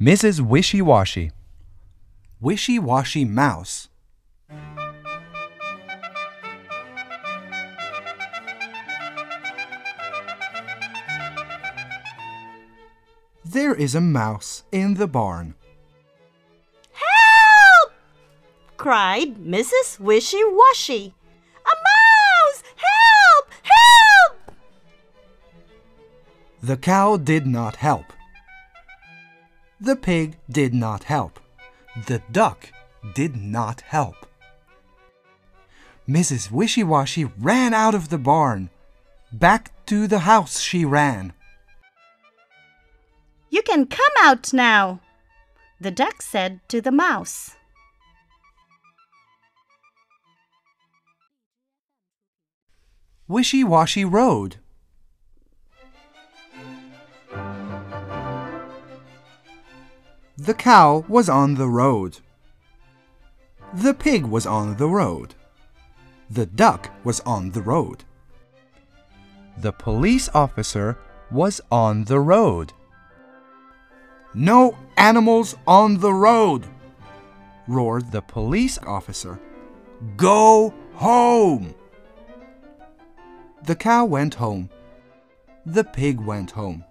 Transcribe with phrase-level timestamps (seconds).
[0.00, 0.42] Mrs.
[0.42, 1.30] Wishy Washy.
[2.38, 3.88] Wishy Washy Mouse.
[13.42, 15.54] There is a mouse in the barn.
[16.92, 17.92] Help!
[18.76, 19.98] cried Mrs.
[19.98, 21.14] Wishy Washy.
[21.64, 22.62] A mouse!
[22.76, 23.50] Help!
[23.62, 24.56] Help!
[26.62, 28.12] The cow did not help.
[29.80, 31.38] The pig did not help.
[32.06, 32.72] The duck
[33.14, 34.26] did not help.
[36.08, 36.50] Mrs.
[36.50, 38.70] Wishy Washy ran out of the barn.
[39.32, 41.32] Back to the house she ran.
[43.50, 45.00] You can come out now,
[45.80, 47.56] the duck said to the mouse.
[53.28, 54.56] Wishy Washy Road.
[60.38, 62.18] The cow was on the road.
[63.72, 65.34] The pig was on the road.
[66.28, 68.04] The duck was on the road.
[69.56, 70.98] The police officer
[71.30, 72.74] was on the road.
[74.34, 76.66] No animals on the road,
[77.66, 79.40] roared the police officer.
[80.18, 81.74] Go home!
[83.64, 84.68] The cow went home.
[85.64, 86.84] The pig went home.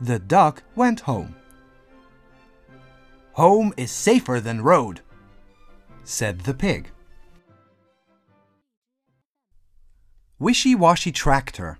[0.00, 1.36] The duck went home.
[3.34, 5.00] Home is safer than road,
[6.04, 6.90] said the pig.
[10.38, 11.78] Wishy Washy Tractor.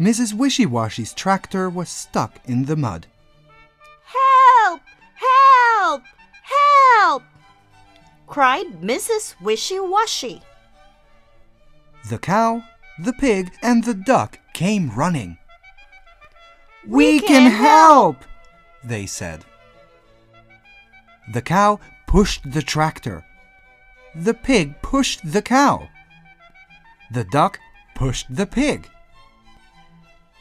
[0.00, 0.34] Mrs.
[0.34, 3.06] Wishy Washy's tractor was stuck in the mud.
[4.04, 4.80] Help!
[5.14, 6.02] Help!
[6.42, 7.22] Help!
[8.26, 9.40] cried Mrs.
[9.40, 10.42] Wishy Washy.
[12.08, 12.64] The cow,
[13.04, 15.38] the pig, and the duck came running.
[16.86, 18.24] We can help,"
[18.82, 19.44] they said.
[21.32, 23.24] The cow pushed the tractor.
[24.14, 25.88] The pig pushed the cow.
[27.10, 27.58] The duck
[27.94, 28.88] pushed the pig.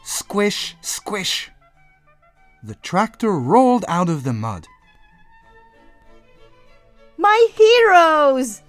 [0.04, 1.52] Squish, squish.
[2.64, 4.68] The tractor rolled out of the mud.
[7.18, 8.64] My heroes!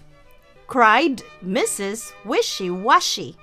[0.66, 2.12] cried Mrs.
[2.24, 3.36] Wishy Washy.